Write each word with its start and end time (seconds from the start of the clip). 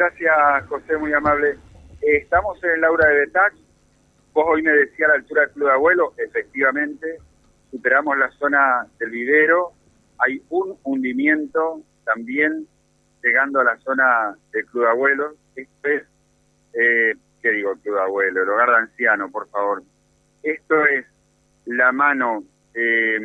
Gracias, 0.00 0.68
José, 0.68 0.96
muy 0.96 1.12
amable. 1.12 1.58
Eh, 2.02 2.18
estamos 2.18 2.62
en 2.62 2.80
Laura 2.82 3.08
de 3.08 3.18
Betac. 3.18 3.52
Vos 4.32 4.44
hoy 4.46 4.62
me 4.62 4.70
decías 4.70 5.08
la 5.08 5.16
altura 5.16 5.40
del 5.40 5.50
Club 5.50 5.66
de 5.66 5.72
Abuelo, 5.72 6.14
efectivamente, 6.18 7.18
superamos 7.72 8.16
la 8.16 8.30
zona 8.38 8.86
del 9.00 9.10
vivero. 9.10 9.72
Hay 10.18 10.40
un 10.50 10.78
hundimiento 10.84 11.82
también 12.04 12.68
llegando 13.24 13.58
a 13.58 13.64
la 13.64 13.76
zona 13.78 14.36
del 14.52 14.66
Club 14.66 14.84
de 14.84 14.90
Abuelo. 14.90 15.34
Esto 15.56 15.88
es, 15.88 16.02
eh, 16.74 17.14
¿qué 17.42 17.50
digo 17.50 17.74
Club 17.82 17.96
de 17.96 18.02
Abuelo? 18.02 18.42
El 18.44 18.50
hogar 18.50 18.70
de 18.70 18.76
anciano, 18.76 19.28
por 19.32 19.48
favor. 19.48 19.82
Esto 20.44 20.86
es 20.86 21.06
la 21.64 21.90
mano 21.90 22.44
eh, 22.72 23.18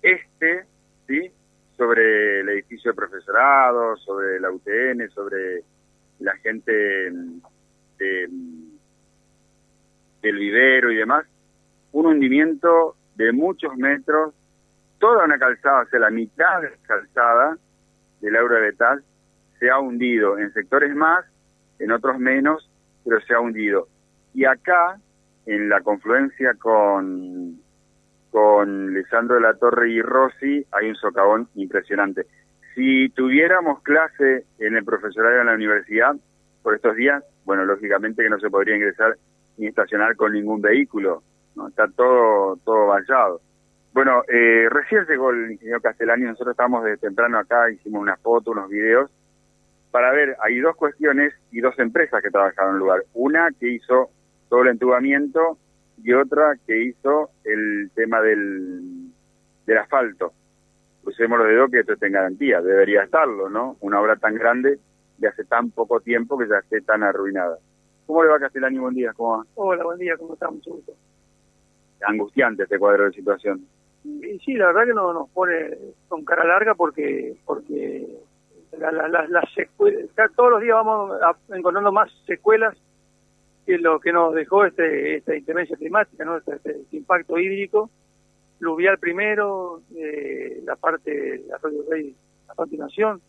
este, 0.00 0.64
¿sí? 1.06 1.30
Sobre 1.76 2.40
el 2.40 2.48
edificio 2.50 2.90
de 2.90 2.96
profesorado, 2.96 3.96
sobre 3.96 4.40
la 4.40 4.50
UTN, 4.50 5.08
sobre 5.10 5.62
la 6.20 6.36
gente 6.36 7.10
mm, 7.10 7.40
mm, 8.28 8.78
del 10.22 10.36
vivero 10.36 10.90
y 10.92 10.96
demás, 10.96 11.26
un 11.92 12.06
hundimiento 12.06 12.96
de 13.16 13.32
muchos 13.32 13.76
metros, 13.76 14.34
toda 14.98 15.24
una 15.24 15.38
calzada, 15.38 15.82
o 15.82 15.86
sea, 15.86 16.00
la 16.00 16.10
mitad 16.10 16.62
de 16.62 16.70
la 16.70 16.76
calzada 16.86 17.56
del 18.20 18.36
Aura 18.36 18.60
de 18.60 18.72
Tal 18.72 19.02
se 19.58 19.70
ha 19.70 19.78
hundido, 19.78 20.38
en 20.38 20.52
sectores 20.52 20.94
más, 20.94 21.24
en 21.78 21.92
otros 21.92 22.18
menos, 22.18 22.68
pero 23.04 23.20
se 23.20 23.34
ha 23.34 23.40
hundido. 23.40 23.88
Y 24.34 24.44
acá, 24.44 24.98
en 25.46 25.68
la 25.68 25.80
confluencia 25.80 26.54
con 26.54 27.60
con 28.32 28.94
Lisandro 28.94 29.36
de 29.36 29.42
la 29.42 29.54
Torre 29.54 29.90
y 29.90 30.00
Rossi 30.00 30.66
hay 30.72 30.88
un 30.88 30.96
socavón 30.96 31.48
impresionante. 31.54 32.26
Si 32.74 33.10
tuviéramos 33.10 33.82
clase 33.82 34.46
en 34.58 34.74
el 34.74 34.84
profesorado 34.84 35.40
en 35.40 35.46
la 35.46 35.54
universidad 35.54 36.16
por 36.62 36.74
estos 36.74 36.96
días, 36.96 37.22
bueno, 37.44 37.66
lógicamente 37.66 38.22
que 38.22 38.30
no 38.30 38.40
se 38.40 38.48
podría 38.48 38.74
ingresar 38.74 39.16
ni 39.58 39.66
estacionar 39.66 40.16
con 40.16 40.32
ningún 40.32 40.62
vehículo, 40.62 41.22
¿no? 41.54 41.68
Está 41.68 41.86
todo, 41.88 42.56
todo 42.64 42.86
vallado. 42.86 43.42
Bueno, 43.92 44.22
eh, 44.26 44.66
recién 44.70 45.04
llegó 45.04 45.30
el 45.30 45.52
ingeniero 45.52 45.82
Castellani, 45.82 46.24
nosotros 46.24 46.54
estamos 46.54 46.82
desde 46.84 46.96
temprano 46.96 47.38
acá, 47.38 47.70
hicimos 47.70 48.00
unas 48.00 48.18
fotos, 48.20 48.56
unos 48.56 48.70
videos, 48.70 49.10
para 49.90 50.10
ver, 50.10 50.36
hay 50.40 50.58
dos 50.58 50.74
cuestiones 50.74 51.34
y 51.50 51.60
dos 51.60 51.78
empresas 51.78 52.22
que 52.22 52.30
trabajaron 52.30 52.70
en 52.70 52.76
el 52.76 52.80
lugar. 52.80 53.02
Una 53.12 53.48
que 53.60 53.68
hizo 53.68 54.08
todo 54.48 54.62
el 54.62 54.68
entubamiento 54.68 55.58
y 56.02 56.12
otra 56.12 56.56
que 56.66 56.82
hizo 56.82 57.30
el 57.44 57.90
tema 57.94 58.20
del, 58.20 59.10
del 59.66 59.78
asfalto. 59.78 60.32
Crucemos 61.02 61.38
los 61.38 61.48
dedos 61.48 61.70
que 61.70 61.80
esto 61.80 61.92
esté 61.94 62.06
en 62.06 62.12
garantía, 62.12 62.60
debería 62.60 63.02
estarlo, 63.02 63.48
¿no? 63.48 63.76
Una 63.80 64.00
obra 64.00 64.16
tan 64.16 64.34
grande 64.34 64.78
de 65.18 65.28
hace 65.28 65.44
tan 65.44 65.70
poco 65.70 66.00
tiempo 66.00 66.38
que 66.38 66.48
ya 66.48 66.58
esté 66.58 66.80
tan 66.80 67.02
arruinada. 67.02 67.58
¿Cómo 68.06 68.22
le 68.22 68.30
va 68.30 68.38
Castellani? 68.38 68.78
Buen 68.78 68.94
día, 68.94 69.12
¿cómo 69.14 69.38
va? 69.38 69.44
Hola, 69.54 69.84
buen 69.84 69.98
día, 69.98 70.16
¿cómo 70.16 70.34
está? 70.34 70.50
Mucho 70.50 70.72
gusto. 70.72 70.92
Angustiante 72.06 72.64
este 72.64 72.78
cuadro 72.78 73.04
de 73.04 73.12
situación. 73.12 73.64
Y 74.04 74.38
sí, 74.44 74.54
la 74.54 74.66
verdad 74.66 74.86
que 74.86 74.94
no, 74.94 75.12
nos 75.12 75.30
pone 75.30 75.76
con 76.08 76.24
cara 76.24 76.44
larga 76.44 76.74
porque 76.74 77.36
porque 77.44 78.18
la, 78.76 78.90
la, 78.90 79.26
las 79.28 79.52
secuelas, 79.54 80.10
todos 80.34 80.50
los 80.50 80.60
días 80.60 80.74
vamos 80.74 81.12
encontrando 81.50 81.92
más 81.92 82.10
secuelas 82.26 82.76
que 83.66 83.78
lo 83.78 84.00
que 84.00 84.12
nos 84.12 84.34
dejó 84.34 84.64
este, 84.64 85.16
esta 85.16 85.36
inclemencia 85.36 85.76
climática, 85.76 86.24
¿no? 86.24 86.36
Este, 86.36 86.56
este, 86.56 86.96
impacto 86.96 87.38
hídrico, 87.38 87.90
fluvial 88.58 88.98
primero, 88.98 89.82
eh, 89.94 90.60
la 90.64 90.76
parte 90.76 91.10
de 91.10 91.52
Arroyo 91.54 91.84
Rey 91.90 92.14
a 92.48 92.54
continuación, 92.54 93.20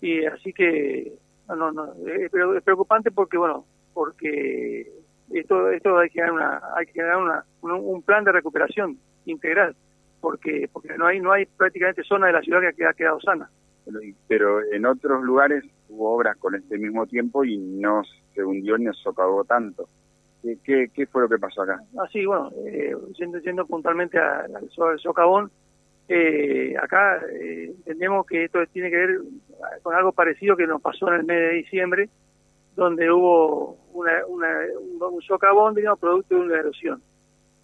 y 0.00 0.24
así 0.24 0.52
que 0.52 1.12
no, 1.48 1.70
no, 1.70 1.94
es, 2.06 2.30
preocupante 2.62 3.10
porque 3.10 3.38
bueno, 3.38 3.64
porque 3.94 4.90
esto 5.30 5.70
esto 5.70 5.98
hay 5.98 6.10
que 6.10 6.20
dar 6.20 6.32
una 6.32 6.60
hay 6.76 6.86
que 6.86 7.02
dar 7.02 7.16
una, 7.16 7.44
un, 7.60 8.02
plan 8.02 8.24
de 8.24 8.32
recuperación 8.32 8.98
integral, 9.26 9.76
porque 10.20 10.68
porque 10.72 10.96
no 10.96 11.06
hay 11.06 11.20
no 11.20 11.32
hay 11.32 11.46
prácticamente 11.46 12.02
zona 12.02 12.26
de 12.26 12.32
la 12.32 12.42
ciudad 12.42 12.60
que 12.76 12.84
ha 12.84 12.94
quedado 12.94 13.20
sana. 13.20 13.48
Pero 14.28 14.62
en 14.72 14.86
otros 14.86 15.22
lugares 15.22 15.64
hubo 15.92 16.14
obras 16.14 16.36
con 16.38 16.54
este 16.54 16.78
mismo 16.78 17.06
tiempo 17.06 17.44
y 17.44 17.58
no 17.58 18.02
se 18.34 18.42
hundió 18.42 18.78
ni 18.78 18.86
se 18.86 19.02
socavó 19.02 19.44
tanto. 19.44 19.88
¿Qué, 20.64 20.90
qué, 20.92 21.06
fue 21.06 21.22
lo 21.22 21.28
que 21.28 21.38
pasó 21.38 21.62
acá? 21.62 21.80
Ah, 21.96 22.08
sí, 22.12 22.26
bueno, 22.26 22.50
eh, 22.66 22.96
yendo, 23.44 23.64
puntualmente 23.64 24.18
al, 24.18 24.68
socavón, 24.98 25.52
eh, 26.08 26.74
acá 26.82 27.20
eh, 27.32 27.66
entendemos 27.66 28.26
que 28.26 28.44
esto 28.44 28.58
tiene 28.72 28.90
que 28.90 28.96
ver 28.96 29.20
con 29.82 29.94
algo 29.94 30.10
parecido 30.10 30.56
que 30.56 30.66
nos 30.66 30.82
pasó 30.82 31.08
en 31.08 31.14
el 31.14 31.24
mes 31.24 31.38
de 31.38 31.56
diciembre, 31.58 32.08
donde 32.74 33.08
hubo 33.12 33.76
una, 33.92 34.10
un, 34.26 35.22
socavón, 35.22 35.76
digamos, 35.76 36.00
producto 36.00 36.34
de 36.34 36.40
una 36.40 36.58
erosión. 36.58 37.00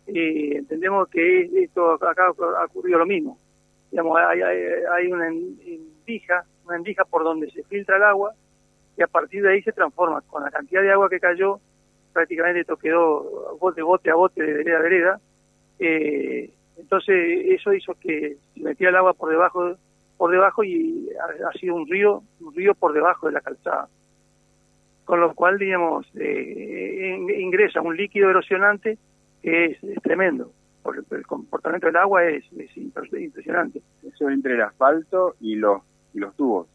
y 0.06 0.56
entendemos 0.56 1.08
que 1.08 1.50
esto 1.64 1.94
acá 1.94 2.26
ha 2.28 2.64
ocurrido 2.64 2.98
lo 3.00 3.06
mismo. 3.06 3.40
Digamos, 3.90 4.16
hay, 4.18 4.40
hay, 4.40 4.58
hay 4.92 5.12
una 5.12 5.26
endija, 5.26 6.44
una 6.68 6.76
endija 6.76 7.04
por 7.04 7.24
donde 7.24 7.50
se 7.50 7.64
filtra 7.64 7.96
el 7.96 8.02
agua 8.04 8.34
y 8.96 9.02
a 9.02 9.06
partir 9.06 9.42
de 9.42 9.52
ahí 9.52 9.62
se 9.62 9.72
transforma. 9.72 10.20
Con 10.22 10.42
la 10.42 10.50
cantidad 10.50 10.82
de 10.82 10.92
agua 10.92 11.08
que 11.08 11.20
cayó, 11.20 11.60
prácticamente 12.12 12.60
esto 12.60 12.76
quedó 12.76 13.56
bote, 13.58 13.82
bote 13.82 14.10
a 14.10 14.14
bote, 14.14 14.42
de 14.42 14.52
vereda 14.52 14.78
a 14.78 14.82
vereda. 14.82 15.20
Eh, 15.78 16.50
entonces 16.76 17.46
eso 17.46 17.72
hizo 17.72 17.94
que 17.94 18.36
se 18.54 18.60
metía 18.60 18.88
el 18.88 18.96
agua 18.96 19.14
por 19.14 19.30
debajo 19.30 19.76
por 20.16 20.32
debajo 20.32 20.64
y 20.64 21.08
ha, 21.46 21.52
sido 21.58 21.76
un 21.76 21.88
río 21.88 22.22
un 22.40 22.54
río 22.54 22.74
por 22.74 22.92
debajo 22.92 23.26
de 23.26 23.32
la 23.32 23.40
calzada 23.40 23.88
con 25.04 25.20
lo 25.20 25.32
cual 25.34 25.58
digamos 25.58 26.06
eh, 26.16 27.16
ingresa 27.38 27.80
un 27.80 27.96
líquido 27.96 28.30
erosionante 28.30 28.98
que 29.42 29.66
es, 29.66 30.02
tremendo 30.02 30.50
porque 30.82 31.02
el 31.12 31.26
comportamiento 31.26 31.86
del 31.86 31.96
agua 31.96 32.24
es, 32.24 32.44
es 32.52 32.76
impresionante 32.76 33.80
eso 34.02 34.28
entre 34.28 34.54
el 34.54 34.62
asfalto 34.62 35.36
y 35.40 35.54
los 35.54 35.82
y 36.18 36.20
los 36.20 36.34
tubos 36.36 36.66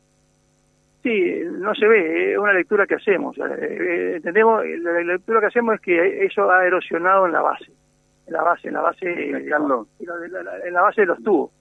Sí, 1.03 1.41
no 1.51 1.75
se 1.75 1.85
ve, 1.85 2.31
es 2.31 2.37
una 2.37 2.53
lectura 2.53 2.87
que 2.87 2.95
hacemos. 2.95 3.37
Eh, 3.37 4.13
entendemos, 4.15 4.63
la 4.65 5.01
lectura 5.01 5.41
que 5.41 5.47
hacemos 5.47 5.75
es 5.75 5.81
que 5.81 6.25
eso 6.25 6.49
ha 6.49 6.65
erosionado 6.65 7.25
en 7.25 7.33
la 7.33 7.41
base, 7.41 7.69
en 8.25 8.33
la 8.33 8.41
base, 8.41 8.69
en 8.69 8.73
la 8.73 8.81
base, 8.81 9.05
en 9.05 10.73
la 10.73 10.81
base 10.81 11.01
de 11.01 11.07
los 11.07 11.21
tubos, 11.21 11.51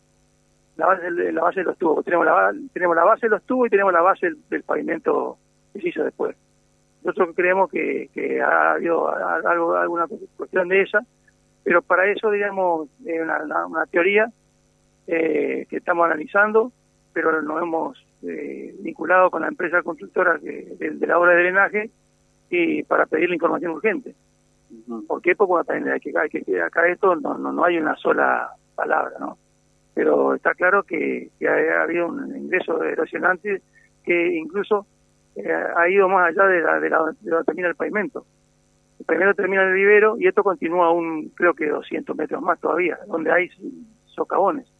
la 0.76 0.86
base, 0.86 1.10
la 1.10 1.42
base 1.42 1.60
de 1.60 1.64
los 1.64 1.76
tubos. 1.76 2.04
Tenemos 2.04 2.24
la, 2.24 2.54
tenemos 2.72 2.94
la 2.94 3.02
base 3.02 3.26
de 3.26 3.30
los 3.30 3.42
tubos 3.42 3.66
y 3.66 3.70
tenemos 3.70 3.92
la 3.92 4.00
base 4.00 4.30
del, 4.48 4.62
pavimento 4.62 5.38
que 5.72 5.80
se 5.80 5.88
hizo 5.88 6.04
después. 6.04 6.36
Nosotros 7.02 7.34
creemos 7.34 7.68
que, 7.68 8.10
que 8.14 8.40
ha 8.40 8.74
habido 8.74 9.08
algo, 9.12 9.74
alguna 9.74 10.06
cuestión 10.36 10.68
de 10.68 10.82
esa, 10.82 11.00
pero 11.64 11.82
para 11.82 12.06
eso, 12.06 12.30
digamos, 12.30 12.88
es 13.04 13.20
una, 13.20 13.66
una, 13.66 13.86
teoría 13.86 14.30
eh, 15.08 15.66
que 15.68 15.78
estamos 15.78 16.06
analizando, 16.06 16.70
pero 17.12 17.42
nos 17.42 17.62
hemos 17.62 18.06
eh, 18.22 18.74
vinculado 18.80 19.30
con 19.30 19.42
la 19.42 19.48
empresa 19.48 19.82
constructora 19.82 20.38
de, 20.38 20.76
la 21.00 21.18
obra 21.18 21.32
de 21.32 21.42
drenaje 21.42 21.90
y 22.50 22.82
para 22.84 23.06
pedir 23.06 23.28
la 23.28 23.34
información 23.34 23.72
urgente. 23.72 24.14
¿Por 25.06 25.20
qué? 25.20 25.34
Porque 25.34 25.72
hay 25.72 26.00
que, 26.00 26.12
hay 26.18 26.28
que 26.30 26.62
acá 26.62 26.88
esto 26.88 27.14
no, 27.16 27.36
no, 27.36 27.64
hay 27.64 27.78
una 27.78 27.94
sola 27.96 28.50
palabra, 28.74 29.12
¿no? 29.20 29.36
Pero 29.94 30.34
está 30.34 30.54
claro 30.54 30.82
que, 30.82 31.30
ha, 31.46 31.82
habido 31.82 32.06
un 32.06 32.34
ingreso 32.36 32.82
erosionante 32.82 33.60
que 34.04 34.34
incluso 34.34 34.86
eh, 35.36 35.52
ha 35.76 35.88
ido 35.88 36.08
más 36.08 36.30
allá 36.30 36.46
de, 36.46 36.60
la, 36.62 36.80
de, 36.80 36.90
la, 36.90 36.98
de 37.20 37.30
donde 37.30 37.44
termina 37.44 37.68
el 37.68 37.74
pavimento. 37.74 38.24
El 38.98 39.04
pavimento 39.04 39.34
termina 39.34 39.62
el 39.64 39.74
vivero 39.74 40.16
y 40.18 40.26
esto 40.26 40.42
continúa 40.42 40.86
aún, 40.86 41.30
creo 41.34 41.54
que 41.54 41.68
200 41.68 42.16
metros 42.16 42.40
más 42.40 42.58
todavía, 42.60 42.98
donde 43.06 43.30
hay 43.30 43.50
socavones. 44.06 44.71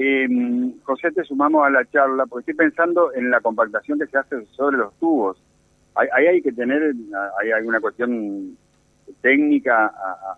Eh, 0.00 0.28
José, 0.84 1.10
te 1.10 1.24
sumamos 1.24 1.66
a 1.66 1.70
la 1.70 1.84
charla 1.86 2.24
porque 2.26 2.52
estoy 2.52 2.66
pensando 2.66 3.12
en 3.14 3.30
la 3.30 3.40
compactación 3.40 3.98
que 3.98 4.06
se 4.06 4.16
hace 4.16 4.44
sobre 4.52 4.76
los 4.76 4.94
tubos. 5.00 5.42
Ahí 5.96 6.26
hay, 6.26 6.40
que 6.40 6.52
tener, 6.52 6.94
hay 7.40 7.50
alguna 7.50 7.80
cuestión 7.80 8.56
técnica 9.20 9.86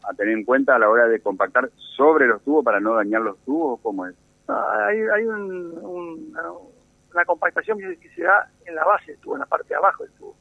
a, 0.03 0.15
tener 0.15 0.39
en 0.39 0.45
cuenta 0.45 0.77
a 0.77 0.79
la 0.79 0.89
hora 0.89 1.07
de 1.07 1.21
compactar 1.21 1.71
sobre 1.77 2.27
los 2.27 2.43
tubos 2.43 2.65
para 2.65 2.81
no 2.81 2.95
dañar 2.95 3.21
los 3.21 3.37
tubos, 3.45 3.79
¿cómo 3.83 4.07
es? 4.07 4.15
Ah, 4.49 4.87
hay, 4.89 5.01
hay 5.01 5.25
un, 5.27 6.33
una 7.13 7.25
compactación 7.27 7.79
que 7.79 8.09
se 8.15 8.23
da 8.23 8.49
en 8.65 8.75
la 8.75 8.85
base 8.87 9.13
del 9.13 9.21
tubo, 9.21 9.35
en 9.35 9.41
la 9.41 9.47
parte 9.47 9.69
de 9.69 9.75
abajo 9.75 10.05
del 10.05 10.13
tubo. 10.15 10.35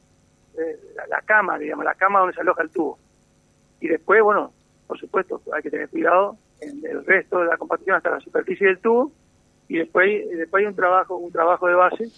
Eh, 0.56 0.80
la, 0.96 1.06
la, 1.08 1.20
cama, 1.20 1.58
digamos, 1.58 1.84
la 1.84 1.94
cama 1.94 2.20
donde 2.20 2.34
se 2.34 2.40
aloja 2.40 2.62
el 2.62 2.70
tubo. 2.70 2.98
Y 3.80 3.88
después, 3.88 4.22
bueno, 4.22 4.54
por 4.86 4.98
supuesto, 4.98 5.42
hay 5.52 5.62
que 5.62 5.70
tener 5.70 5.90
cuidado 5.90 6.38
en 6.60 6.84
el 6.84 7.04
resto 7.04 7.40
de 7.40 7.46
la 7.46 7.56
compactación 7.56 7.96
hasta 7.96 8.10
la 8.10 8.20
superficie 8.20 8.66
del 8.66 8.78
tubo 8.78 9.12
y 9.68 9.78
después 9.78 10.28
después 10.36 10.62
hay 10.62 10.66
un 10.66 10.76
trabajo 10.76 11.16
un 11.16 11.32
trabajo 11.32 11.68
de 11.68 11.74
base 11.74 12.08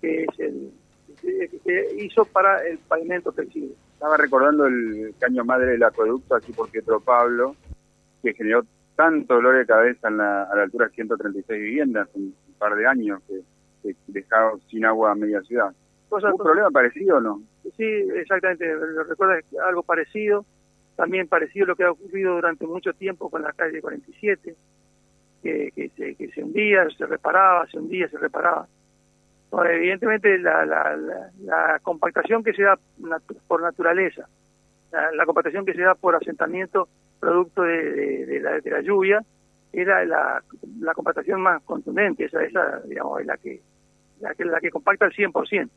que 0.00 0.24
es 0.24 0.38
el 0.38 0.72
que 1.22 1.58
se 1.64 2.04
hizo 2.04 2.24
para 2.24 2.64
el 2.66 2.78
pavimento 2.78 3.32
flexible. 3.32 3.74
Estaba 3.94 4.16
recordando 4.16 4.66
el 4.66 5.14
caño 5.18 5.44
madre 5.44 5.72
del 5.72 5.82
acueducto 5.82 6.36
aquí 6.36 6.52
por 6.52 6.70
Pietro 6.70 7.00
Pablo, 7.00 7.56
que 8.22 8.34
generó 8.34 8.64
tanto 8.94 9.34
dolor 9.34 9.56
de 9.58 9.66
cabeza 9.66 10.08
a 10.08 10.10
la 10.10 10.62
altura 10.62 10.86
de 10.86 10.94
136 10.94 11.60
viviendas, 11.60 12.08
un, 12.14 12.34
par 12.58 12.74
de 12.74 12.86
años 12.86 13.20
que, 13.28 13.94
dejado 14.08 14.58
sin 14.68 14.84
agua 14.84 15.12
a 15.12 15.14
media 15.14 15.40
ciudad. 15.42 15.72
¿Un 16.10 16.36
problema 16.36 16.70
parecido 16.70 17.18
o 17.18 17.20
no? 17.20 17.42
Sí, 17.76 17.84
exactamente, 17.84 18.66
recuerda 19.08 19.40
algo 19.68 19.82
parecido, 19.82 20.44
también 20.98 21.28
parecido 21.28 21.64
lo 21.64 21.76
que 21.76 21.84
ha 21.84 21.92
ocurrido 21.92 22.34
durante 22.34 22.66
mucho 22.66 22.92
tiempo 22.92 23.30
con 23.30 23.42
la 23.42 23.52
calle 23.52 23.80
47, 23.80 24.56
que, 25.40 25.70
que, 25.72 25.90
se, 25.90 26.16
que 26.16 26.28
se 26.32 26.42
hundía, 26.42 26.88
se 26.90 27.06
reparaba, 27.06 27.68
se 27.68 27.78
hundía, 27.78 28.08
se 28.08 28.18
reparaba. 28.18 28.66
evidentemente 29.70 30.36
la, 30.40 30.66
la, 30.66 30.96
la, 31.44 31.78
compactación 31.84 32.42
que 32.42 32.52
se 32.52 32.64
da 32.64 32.76
por 33.46 33.62
naturaleza, 33.62 34.28
la, 34.90 35.24
compactación 35.24 35.64
que 35.64 35.74
se 35.74 35.82
da 35.82 35.94
por 35.94 36.16
asentamiento 36.16 36.88
producto 37.20 37.62
de, 37.62 38.26
de, 38.26 38.40
la, 38.40 38.58
de 38.58 38.68
la 38.68 38.80
lluvia, 38.80 39.22
era 39.72 40.04
la, 40.04 40.42
la 40.80 40.94
compactación 40.94 41.40
más 41.40 41.62
contundente, 41.62 42.24
esa, 42.24 42.42
esa 42.42 42.80
digamos, 42.80 43.20
es 43.20 43.26
la 43.26 43.36
que, 43.36 43.60
la 44.18 44.34
que, 44.34 44.44
la 44.44 44.58
que 44.58 44.70
compacta 44.70 45.04
al 45.04 45.12
100%. 45.12 45.70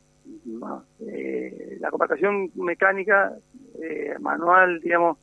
Eh, 1.06 1.76
la 1.80 1.90
compactación 1.90 2.50
mecánica, 2.54 3.32
eh, 3.80 4.14
manual, 4.20 4.80
digamos, 4.80 5.18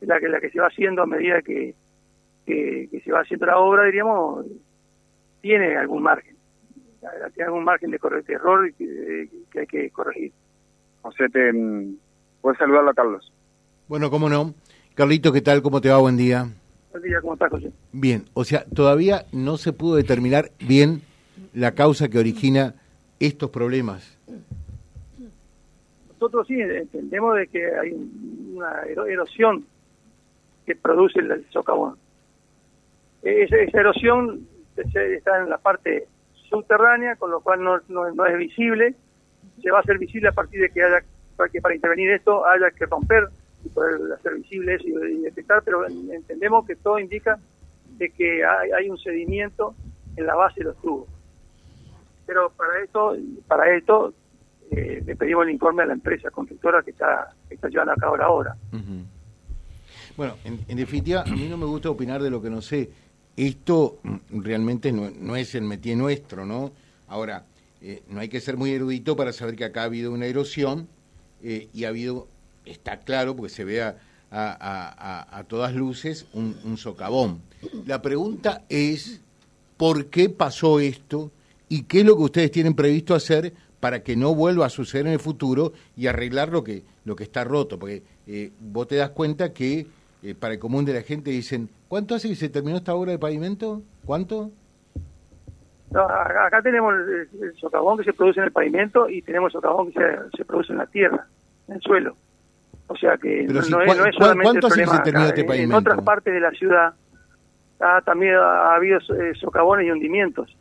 la 0.00 0.18
que, 0.18 0.28
la 0.28 0.40
que 0.40 0.50
se 0.50 0.60
va 0.60 0.68
haciendo 0.68 1.02
a 1.02 1.06
medida 1.06 1.42
que, 1.42 1.74
que, 2.46 3.00
se 3.04 3.12
va 3.12 3.20
haciendo 3.20 3.46
la 3.46 3.58
obra, 3.58 3.84
diríamos, 3.84 4.46
tiene 5.40 5.76
algún 5.76 6.02
margen. 6.02 6.36
Tiene 7.34 7.46
algún 7.46 7.64
margen 7.64 7.90
de, 7.90 7.98
de 7.98 8.34
error 8.34 8.72
que, 8.74 9.28
que 9.50 9.60
hay 9.60 9.66
que 9.66 9.90
corregir. 9.90 10.32
José, 11.02 11.28
te, 11.30 11.52
mm, 11.52 11.96
puedes 12.40 12.58
saludarlo 12.58 12.90
a 12.90 12.94
Carlos. 12.94 13.32
Bueno, 13.88 14.10
cómo 14.10 14.28
no. 14.28 14.54
Carlito, 14.94 15.32
¿qué 15.32 15.40
tal? 15.40 15.62
¿Cómo 15.62 15.80
te 15.80 15.88
va? 15.88 15.98
Buen 15.98 16.16
día. 16.16 16.46
Buen 16.90 17.02
día, 17.02 17.20
¿cómo 17.20 17.34
estás, 17.34 17.50
José? 17.50 17.72
Bien, 17.92 18.24
o 18.34 18.44
sea, 18.44 18.64
todavía 18.74 19.24
no 19.32 19.56
se 19.56 19.72
pudo 19.72 19.96
determinar 19.96 20.50
bien 20.58 21.02
la 21.54 21.74
causa 21.74 22.08
que 22.08 22.18
origina 22.18 22.74
estos 23.18 23.50
problemas. 23.50 24.18
Nosotros 26.20 26.48
sí 26.48 26.60
entendemos 26.60 27.34
de 27.34 27.46
que 27.46 27.64
hay 27.64 27.92
una 28.54 28.82
erosión 29.08 29.64
que 30.66 30.76
produce 30.76 31.18
el 31.20 31.46
socavón. 31.48 31.96
Esa, 33.22 33.56
erosión 33.56 34.46
está 34.76 35.38
en 35.38 35.48
la 35.48 35.56
parte 35.56 36.08
subterránea, 36.50 37.16
con 37.16 37.30
lo 37.30 37.40
cual 37.40 37.64
no, 37.64 37.80
no, 37.88 38.26
es 38.26 38.36
visible. 38.36 38.94
Se 39.62 39.70
va 39.70 39.78
a 39.78 39.80
hacer 39.80 39.96
visible 39.96 40.28
a 40.28 40.32
partir 40.32 40.60
de 40.60 40.68
que 40.68 40.82
haya 40.82 41.00
que 41.50 41.62
para 41.62 41.74
intervenir 41.74 42.10
esto 42.10 42.44
haya 42.44 42.70
que 42.70 42.84
romper 42.84 43.28
y 43.64 43.70
poder 43.70 43.98
hacer 44.12 44.34
visible 44.34 44.74
eso 44.74 44.86
y, 44.86 45.22
detectar, 45.22 45.62
pero 45.64 45.86
entendemos 45.86 46.66
que 46.66 46.76
todo 46.76 46.98
indica 46.98 47.38
de 47.96 48.10
que 48.10 48.44
hay, 48.44 48.72
hay 48.72 48.90
un 48.90 48.98
sedimento 48.98 49.74
en 50.16 50.26
la 50.26 50.34
base 50.34 50.60
de 50.60 50.66
los 50.66 50.76
tubos 50.82 51.08
pero 52.30 52.48
para 52.50 52.80
esto, 52.84 53.16
para 53.48 53.74
esto 53.74 54.14
eh, 54.70 55.02
le 55.04 55.16
pedimos 55.16 55.44
el 55.44 55.50
informe 55.50 55.82
a 55.82 55.86
la 55.86 55.94
empresa 55.94 56.30
constructora 56.30 56.82
que 56.82 56.90
está, 56.90 57.34
está 57.48 57.68
llevando 57.68 57.92
a 57.92 57.96
cabo 57.96 58.16
la 58.16 58.28
obra. 58.28 58.56
Bueno, 60.16 60.36
en, 60.44 60.76
definitiva, 60.76 61.22
a 61.22 61.30
mí 61.30 61.48
no 61.48 61.56
me 61.56 61.66
gusta 61.66 61.90
opinar 61.90 62.22
de 62.22 62.30
lo 62.30 62.40
que 62.42 62.50
no 62.50 62.62
sé. 62.62 62.90
Esto 63.36 63.98
mm, 64.02 64.42
realmente 64.42 64.92
no, 64.92 65.36
es 65.36 65.54
el 65.54 65.62
métier 65.62 65.96
nuestro, 65.96 66.44
¿no? 66.44 66.72
Ahora, 67.08 67.44
eh, 67.82 68.02
no 68.08 68.20
hay 68.20 68.28
que 68.28 68.40
ser 68.40 68.56
muy 68.56 68.72
erudito 68.72 69.16
para 69.16 69.32
saber 69.32 69.56
que 69.56 69.64
acá 69.64 69.82
ha 69.82 69.84
habido 69.84 70.12
una 70.12 70.26
erosión 70.26 70.88
eh, 71.42 71.68
y 71.72 71.84
ha 71.84 71.88
habido, 71.88 72.28
está 72.64 73.00
claro, 73.00 73.34
porque 73.34 73.52
se 73.52 73.64
ve 73.64 73.82
a, 73.82 73.96
a, 74.30 75.44
todas 75.48 75.74
luces, 75.74 76.28
un 76.34 76.76
socavón. 76.76 77.40
La 77.86 78.00
pregunta 78.00 78.62
es, 78.68 79.20
¿por 79.76 80.06
qué 80.06 80.28
pasó 80.28 80.78
esto? 80.78 81.32
y 81.70 81.84
qué 81.84 82.00
es 82.00 82.04
lo 82.04 82.16
que 82.16 82.24
ustedes 82.24 82.50
tienen 82.50 82.74
previsto 82.74 83.14
hacer 83.14 83.54
para 83.80 84.02
que 84.02 84.14
no 84.14 84.34
vuelva 84.34 84.66
a 84.66 84.68
suceder 84.68 85.06
en 85.06 85.14
el 85.14 85.18
futuro 85.18 85.72
y 85.96 86.06
arreglar 86.06 86.50
lo 86.50 86.62
que, 86.62 86.84
lo 87.04 87.16
que 87.16 87.24
está 87.24 87.44
roto. 87.44 87.78
Porque 87.78 88.02
eh, 88.26 88.52
vos 88.60 88.86
te 88.86 88.96
das 88.96 89.10
cuenta 89.10 89.52
que 89.52 89.86
eh, 90.22 90.34
para 90.34 90.54
el 90.54 90.60
común 90.60 90.84
de 90.84 90.92
la 90.94 91.02
gente 91.02 91.30
dicen, 91.30 91.68
¿cuánto 91.88 92.14
hace 92.14 92.28
que 92.28 92.36
se 92.36 92.50
terminó 92.50 92.76
esta 92.76 92.94
obra 92.94 93.12
de 93.12 93.18
pavimento? 93.18 93.82
¿Cuánto? 94.04 94.50
acá 95.92 96.62
tenemos 96.62 96.94
el, 96.94 97.52
socavón 97.56 97.98
que 97.98 98.04
se 98.04 98.12
produce 98.12 98.38
en 98.38 98.46
el 98.46 98.52
pavimento 98.52 99.08
y 99.08 99.22
tenemos 99.22 99.48
el 99.48 99.54
socavón 99.54 99.90
que 99.90 100.00
se, 100.36 100.44
produce 100.44 100.70
en 100.72 100.78
la 100.78 100.86
tierra, 100.86 101.26
en 101.66 101.74
el 101.74 101.80
suelo. 101.80 102.14
O 102.86 102.96
sea 102.96 103.16
que 103.16 103.42
no, 103.44 103.58
es, 103.58 103.66
solamente 103.66 104.42
¿cuánto 104.42 104.66
hace 104.68 104.82
que 104.82 104.86
se 104.86 104.98
terminó 105.00 105.26
este 105.26 105.44
pavimento? 105.44 105.76
En 105.76 105.80
otras 105.80 106.02
partes 106.02 106.32
de 106.32 106.40
la 106.40 106.50
ciudad 106.52 106.94
también 108.04 108.34
ha 108.36 108.74
habido 108.74 108.98
eh, 108.98 109.32
socavones 109.40 109.86
y 109.86 109.90
hundimientos 109.90 110.56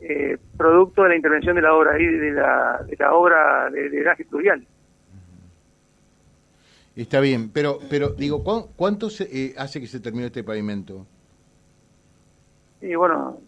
eh, 0.00 0.38
producto 0.56 1.02
de 1.02 1.10
la 1.10 1.16
intervención 1.16 1.56
de 1.56 1.62
la 1.62 1.74
obra 1.74 1.92
de 1.92 2.32
la, 2.32 2.84
de 2.86 2.96
la 2.96 3.14
obra 3.14 3.70
de, 3.70 3.88
de 3.90 4.02
gas 4.02 4.18
fluvial. 4.28 4.66
Está 6.94 7.20
bien, 7.20 7.50
pero 7.50 7.78
pero 7.90 8.10
digo, 8.10 8.42
¿cuánto 8.74 9.10
se, 9.10 9.24
eh, 9.24 9.54
hace 9.58 9.80
que 9.80 9.86
se 9.86 10.00
terminó 10.00 10.26
este 10.26 10.42
pavimento? 10.42 11.06
Y 12.80 12.94
bueno, 12.94 13.38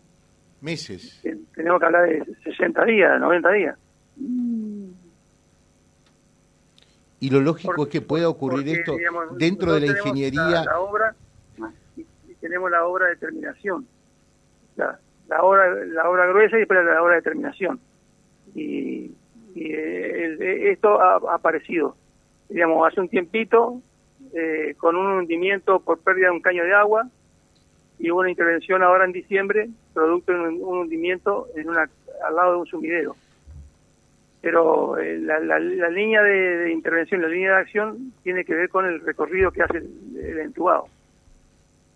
meses. 0.60 1.20
Tenemos 1.54 1.80
que 1.80 1.86
hablar 1.86 2.08
de 2.08 2.24
60 2.44 2.84
días, 2.84 3.20
90 3.20 3.50
días. 3.52 3.78
Y 7.20 7.30
lo 7.30 7.40
lógico 7.40 7.84
es 7.84 7.88
que 7.88 8.00
pueda 8.00 8.28
ocurrir 8.28 8.68
esto 8.68 8.96
dentro 9.36 9.72
de 9.74 9.80
la 9.80 9.86
ingeniería. 9.86 10.64
La, 10.64 10.80
obra 10.80 11.14
y, 11.96 12.04
tenemos 12.40 12.70
la 12.70 12.84
obra 12.86 13.06
de 13.08 13.16
terminación. 13.16 13.86
La 15.28 15.42
obra, 15.42 15.74
la 15.84 16.08
obra 16.08 16.26
gruesa 16.26 16.56
y 16.56 16.60
después 16.60 16.84
la 16.84 17.02
obra 17.02 17.16
de 17.16 17.22
terminación. 17.22 17.80
Y, 18.54 19.12
eh, 19.54 20.70
esto 20.70 21.00
ha, 21.00 21.34
aparecido, 21.34 21.96
digamos, 22.48 22.86
hace 22.86 23.00
un 23.00 23.08
tiempito, 23.08 23.80
eh, 24.32 24.74
con 24.78 24.96
un 24.96 25.06
hundimiento 25.06 25.80
por 25.80 25.98
pérdida 26.00 26.26
de 26.26 26.32
un 26.32 26.40
caño 26.40 26.64
de 26.64 26.74
agua, 26.74 27.08
y 27.98 28.10
hubo 28.10 28.20
una 28.20 28.30
intervención 28.30 28.82
ahora 28.82 29.04
en 29.04 29.12
diciembre, 29.12 29.68
producto 29.92 30.32
de 30.32 30.38
un, 30.38 30.62
hundimiento 30.62 31.48
en 31.56 31.68
una, 31.68 31.90
al 32.24 32.36
lado 32.36 32.52
de 32.52 32.58
un 32.58 32.66
sumidero. 32.66 33.16
Pero 34.40 34.96
eh, 34.98 35.18
la, 35.18 35.40
la, 35.40 35.58
línea 35.58 36.22
de, 36.22 36.70
intervención, 36.70 37.20
la 37.22 37.28
línea 37.28 37.54
de 37.54 37.60
acción, 37.60 38.12
tiene 38.22 38.44
que 38.44 38.54
ver 38.54 38.68
con 38.68 38.86
el 38.86 39.00
recorrido 39.00 39.50
que 39.50 39.62
hace 39.62 39.78
el, 39.78 40.16
el 40.16 40.38
entubado. 40.38 40.86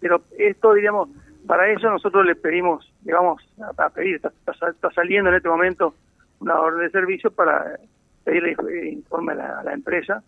Pero 0.00 0.22
esto, 0.36 0.74
digamos, 0.74 1.08
para 1.46 1.70
eso 1.70 1.88
nosotros 1.88 2.26
le 2.26 2.34
pedimos, 2.34 2.91
le 3.04 3.12
vamos 3.12 3.42
a, 3.76 3.90
pedir, 3.90 4.16
está, 4.16 4.90
saliendo 4.94 5.30
en 5.30 5.36
este 5.36 5.48
momento 5.48 5.94
una 6.40 6.60
orden 6.60 6.86
de 6.86 6.90
servicio 6.90 7.30
para 7.30 7.78
pedirle 8.24 8.54
informe 8.90 9.32
a 9.32 9.62
la, 9.62 9.72
empresa 9.72 10.22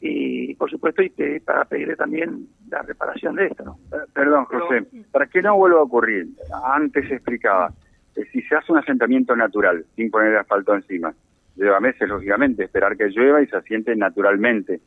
y 0.00 0.54
por 0.54 0.70
supuesto 0.70 1.02
y 1.02 1.10
para 1.40 1.64
pedirle 1.64 1.96
también 1.96 2.46
la 2.68 2.82
reparación 2.82 3.36
de 3.36 3.46
esto. 3.46 3.64
¿no? 3.64 3.78
Perdón, 4.12 4.44
José, 4.44 4.86
para 5.10 5.26
que 5.26 5.42
no 5.42 5.56
vuelva 5.56 5.80
a 5.80 5.84
ocurrir, 5.84 6.28
antes 6.64 7.10
explicaba, 7.10 7.72
que 8.14 8.24
si 8.26 8.42
se 8.42 8.54
hace 8.54 8.70
un 8.70 8.78
asentamiento 8.78 9.34
natural 9.34 9.84
sin 9.96 10.10
poner 10.10 10.36
asfalto 10.36 10.74
encima, 10.74 11.12
lleva 11.56 11.80
meses, 11.80 12.08
lógicamente, 12.08 12.64
esperar 12.64 12.96
que 12.96 13.08
llueva 13.08 13.42
y 13.42 13.46
se 13.46 13.56
asiente 13.56 13.94
naturalmente. 13.96 14.80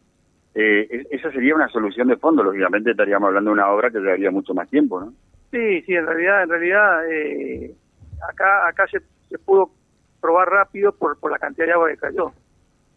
Eh, 0.56 1.06
esa 1.12 1.32
sería 1.32 1.56
una 1.56 1.68
solución 1.68 2.08
de 2.08 2.18
fondo, 2.18 2.44
lógicamente 2.44 2.92
estaríamos 2.92 3.28
hablando 3.28 3.52
de 3.52 3.54
una 3.54 3.70
obra 3.70 3.92
que 3.92 4.00
llevaría 4.00 4.32
mucho 4.32 4.54
más 4.54 4.70
tiempo, 4.70 5.00
¿no? 5.00 5.14
Sí, 5.52 5.82
sí, 5.84 5.94
en 5.94 6.06
realidad, 6.06 6.44
en 6.44 6.50
realidad, 6.50 7.10
eh, 7.10 7.74
acá, 8.30 8.68
acá 8.68 8.86
se, 8.88 9.00
se, 9.30 9.40
pudo 9.40 9.72
probar 10.20 10.50
rápido 10.50 10.92
por, 10.92 11.18
por 11.20 11.32
la 11.32 11.40
cantidad 11.40 11.68
de 11.68 11.74
agua 11.74 11.90
que 11.90 11.98
cayó. 11.98 12.34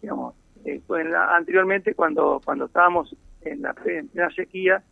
Digamos, 0.03 0.35
eh, 0.65 0.81
anteriormente 1.29 1.95
cuando 1.95 2.41
cuando 2.45 2.67
estábamos 2.67 3.15
en 3.43 3.63
la 3.63 3.75
en 3.85 4.09
plena 4.09 4.31
sequía, 4.31 4.83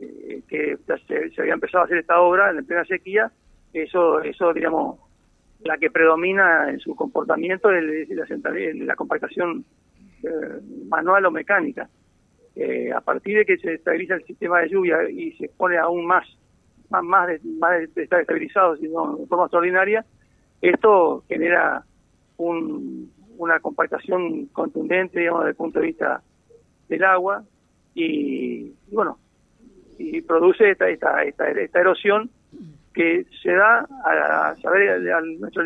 eh, 0.00 0.42
que 0.48 0.78
se, 1.08 1.40
había 1.40 1.54
empezado 1.54 1.82
a 1.82 1.86
hacer 1.86 1.98
esta 1.98 2.20
obra 2.20 2.50
en 2.50 2.56
la 2.56 2.62
plena 2.62 2.84
sequía, 2.84 3.32
eso, 3.72 4.20
eso, 4.20 4.52
digamos, 4.52 5.00
la 5.64 5.78
que 5.78 5.90
predomina 5.90 6.70
en 6.70 6.78
su 6.78 6.94
comportamiento 6.94 7.70
es 7.72 8.08
la, 8.10 8.26
la 8.74 8.94
compactación 8.94 9.64
manual 10.88 11.26
o 11.26 11.30
mecánica. 11.30 11.88
a 12.94 13.00
partir 13.00 13.38
de 13.38 13.44
que 13.44 13.58
se 13.58 13.74
estabiliza 13.74 14.14
el 14.14 14.24
sistema 14.24 14.60
de 14.60 14.68
lluvia 14.68 15.10
y 15.10 15.32
se 15.32 15.48
pone 15.48 15.78
aún 15.78 16.06
más 16.06 16.26
más, 16.90 17.28
de, 17.28 17.40
más 17.58 17.94
de 17.94 18.02
estar 18.02 18.20
estabilizado, 18.20 18.76
sino 18.76 19.16
de 19.16 19.26
forma 19.26 19.44
extraordinaria, 19.44 20.04
esto 20.60 21.24
genera 21.28 21.84
un, 22.36 23.10
una 23.38 23.60
compactación 23.60 24.46
contundente, 24.46 25.20
digamos, 25.20 25.42
desde 25.42 25.50
el 25.50 25.56
punto 25.56 25.80
de 25.80 25.86
vista 25.86 26.22
del 26.88 27.04
agua 27.04 27.44
y, 27.94 28.72
bueno, 28.90 29.18
y 29.98 30.20
produce 30.22 30.70
esta, 30.70 30.88
esta, 30.88 31.22
esta, 31.24 31.50
esta, 31.50 31.80
erosión 31.80 32.30
que 32.92 33.26
se 33.42 33.52
da 33.52 33.86
a, 34.04 34.54
saber, 34.56 35.10
al 35.12 35.40
nuestro 35.40 35.62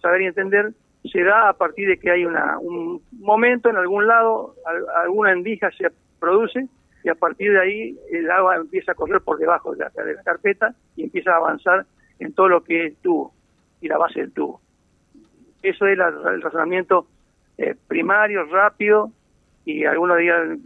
saber 0.00 0.22
y 0.22 0.26
entender, 0.26 0.72
se 1.10 1.22
da 1.22 1.48
a 1.50 1.52
partir 1.54 1.88
de 1.88 1.98
que 1.98 2.10
hay 2.10 2.24
una, 2.24 2.58
un 2.58 3.02
momento 3.12 3.68
en 3.68 3.76
algún 3.76 4.06
lado, 4.06 4.54
alguna 5.02 5.32
endija 5.32 5.70
se 5.72 5.90
produce 6.18 6.68
y 7.04 7.10
a 7.10 7.14
partir 7.14 7.52
de 7.52 7.60
ahí 7.60 7.98
el 8.10 8.30
agua 8.30 8.56
empieza 8.56 8.92
a 8.92 8.94
correr 8.94 9.20
por 9.20 9.38
debajo 9.38 9.74
de 9.74 9.84
la, 9.84 10.22
carpeta 10.24 10.74
y 10.96 11.04
empieza 11.04 11.32
a 11.32 11.36
avanzar 11.36 11.86
en 12.18 12.32
todo 12.32 12.48
lo 12.48 12.64
que 12.64 12.80
es 12.80 12.92
el 12.92 12.96
tubo 12.96 13.34
y 13.82 13.88
la 13.88 13.98
base 13.98 14.20
del 14.20 14.32
tubo. 14.32 14.62
Eso 15.62 15.86
es 15.86 15.98
el 15.98 16.42
razonamiento 16.42 17.06
eh, 17.58 17.74
primario, 17.86 18.46
rápido 18.46 19.12
y 19.66 19.84
algunos 19.84 20.16
días 20.18 20.58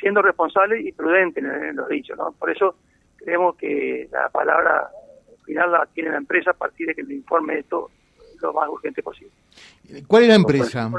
siendo 0.00 0.22
responsable 0.22 0.80
y 0.80 0.92
prudente 0.92 1.40
en 1.40 1.76
los 1.76 1.88
dichos. 1.88 2.16
¿no? 2.16 2.32
Por 2.32 2.50
eso 2.50 2.76
creemos 3.16 3.56
que 3.56 4.08
la 4.10 4.30
palabra 4.30 4.88
final 5.44 5.72
la 5.72 5.86
tiene 5.92 6.10
la 6.10 6.18
empresa 6.18 6.52
a 6.52 6.54
partir 6.54 6.86
de 6.86 6.94
que 6.94 7.02
le 7.02 7.16
informe 7.16 7.58
esto 7.58 7.90
lo 8.40 8.52
más 8.54 8.68
urgente 8.68 9.02
posible. 9.02 9.32
¿Cuál 10.06 10.22
es 10.22 10.28
la 10.30 10.34
empresa? 10.36 10.90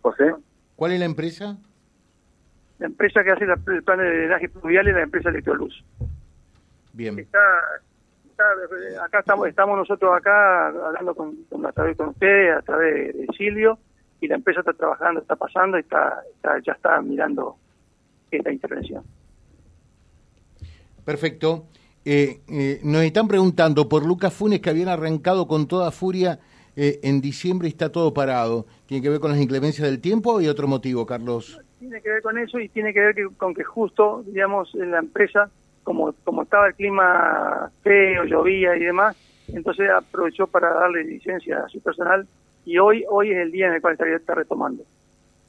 José. 0.00 0.34
¿Cuál 0.76 0.92
es 0.92 0.98
la 0.98 1.06
empresa? 1.06 1.58
La 2.78 2.86
empresa 2.86 3.22
que 3.22 3.30
hace 3.30 3.44
el 3.44 3.82
plan 3.82 3.98
de 3.98 4.04
drenaje 4.04 4.48
pluvial 4.48 4.88
es 4.88 4.94
la 4.94 5.02
empresa 5.02 5.28
Electroluz. 5.28 5.84
Bien. 6.92 7.18
Está, 7.18 7.38
acá 9.04 9.20
estamos, 9.20 9.48
estamos 9.48 9.76
nosotros 9.76 10.12
acá 10.16 10.68
hablando 10.68 11.14
con, 11.14 11.36
a 11.66 11.72
través 11.72 11.96
con 11.96 12.08
ustedes, 12.08 12.56
a 12.56 12.62
través 12.62 13.14
de 13.14 13.26
Silvio, 13.36 13.78
y 14.20 14.28
la 14.28 14.36
empresa 14.36 14.60
está 14.60 14.72
trabajando, 14.72 15.20
está 15.20 15.36
pasando, 15.36 15.76
y 15.76 15.80
está, 15.80 16.22
ya 16.64 16.72
está 16.72 17.00
mirando 17.00 17.56
esta 18.30 18.52
intervención. 18.52 19.04
Perfecto. 21.04 21.66
Eh, 22.04 22.40
eh, 22.48 22.80
nos 22.82 23.02
están 23.02 23.28
preguntando 23.28 23.88
por 23.88 24.04
Lucas 24.04 24.32
Funes 24.32 24.60
que 24.60 24.70
habían 24.70 24.88
arrancado 24.88 25.46
con 25.46 25.66
toda 25.66 25.90
furia 25.90 26.38
eh, 26.76 27.00
en 27.02 27.20
diciembre 27.20 27.68
y 27.68 27.70
está 27.70 27.90
todo 27.90 28.12
parado. 28.12 28.66
¿Tiene 28.86 29.02
que 29.02 29.10
ver 29.10 29.20
con 29.20 29.30
las 29.30 29.40
inclemencias 29.40 29.88
del 29.88 30.00
tiempo 30.00 30.34
o 30.34 30.38
hay 30.38 30.48
otro 30.48 30.68
motivo, 30.68 31.06
Carlos? 31.06 31.60
Tiene 31.84 32.00
que 32.00 32.08
ver 32.08 32.22
con 32.22 32.38
eso 32.38 32.58
y 32.58 32.70
tiene 32.70 32.94
que 32.94 33.00
ver 33.00 33.14
con 33.36 33.52
que 33.52 33.62
justo, 33.62 34.24
digamos, 34.26 34.74
en 34.74 34.92
la 34.92 35.00
empresa, 35.00 35.50
como, 35.82 36.14
como 36.24 36.44
estaba 36.44 36.68
el 36.68 36.74
clima 36.74 37.70
feo, 37.82 38.24
llovía 38.24 38.74
y 38.74 38.80
demás, 38.80 39.14
entonces 39.48 39.90
aprovechó 39.90 40.46
para 40.46 40.72
darle 40.72 41.04
licencia 41.04 41.58
a 41.58 41.68
su 41.68 41.82
personal 41.82 42.26
y 42.64 42.78
hoy 42.78 43.04
hoy 43.10 43.32
es 43.32 43.36
el 43.36 43.52
día 43.52 43.66
en 43.66 43.74
el 43.74 43.82
cual 43.82 43.92
estaría 43.92 44.16
está 44.16 44.34
retomando. 44.34 44.82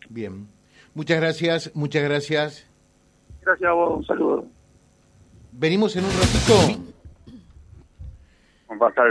Bien. 0.09 0.45
Muchas 0.93 1.21
gracias, 1.21 1.71
muchas 1.73 2.03
gracias. 2.03 2.69
Gracias 3.41 3.69
a 3.69 3.73
vos, 3.73 3.99
un 3.99 4.05
saludo. 4.05 4.45
Venimos 5.53 5.95
en 5.95 6.03
un 6.03 6.11
ratito. 6.11 6.83
Va 8.81 8.87
a 8.87 8.89
estar 8.89 9.07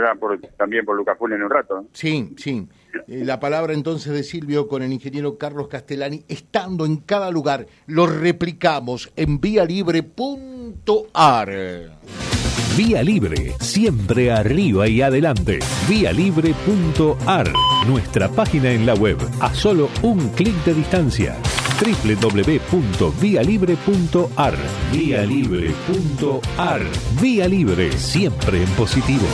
también 0.59 0.85
por 0.85 0.95
Lucas 0.95 1.17
Funes 1.17 1.39
en 1.39 1.45
un 1.45 1.51
rato. 1.51 1.87
Sí, 1.95 2.35
sí. 2.37 2.69
Eh, 3.09 3.25
la 3.25 3.41
palabra 3.41 3.75
entonces 3.75 4.13
de 4.13 4.23
Silvio 4.23 4.69
con 4.69 4.83
el 4.83 4.93
ingeniero 4.93 5.39
Carlos 5.39 5.69
Castellani, 5.69 6.25
estando 6.29 6.85
en 6.87 6.99
cada 6.99 7.31
lugar, 7.31 7.67
lo 7.87 8.07
replicamos 8.07 9.11
en 9.17 9.41
vialibre.ar. 9.41 11.51
Vía 12.77 13.03
Libre, 13.05 13.55
siempre 13.61 14.33
arriba 14.33 14.89
y 14.89 15.01
adelante. 15.01 15.61
Vialibre.ar, 15.89 17.53
nuestra 17.87 18.29
página 18.29 18.73
en 18.73 18.85
la 18.85 18.95
web, 18.95 19.17
a 19.41 19.55
solo 19.55 19.89
un 20.03 20.29
clic 20.31 20.57
de 20.65 20.75
distancia 20.75 21.37
www.vialibre.ar. 21.75 24.55
Vía 27.21 27.49
Libre, 27.49 27.93
siempre 27.93 28.63
en 28.63 28.69
positivo. 28.71 29.27